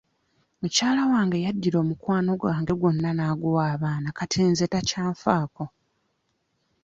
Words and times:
Mukyala 0.59 1.01
wange 1.11 1.37
yaddira 1.45 1.77
omukwano 1.83 2.31
gwange 2.41 2.73
gwonna 2.79 3.09
n'aguwa 3.13 3.63
abaana 3.73 4.09
kati 4.17 4.39
nze 4.49 4.65
takyanfaako. 4.71 5.65